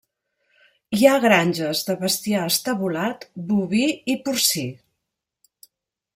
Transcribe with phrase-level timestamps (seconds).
[0.99, 3.85] Hi ha granges de bestiar estabulat boví
[4.15, 4.67] i porcí.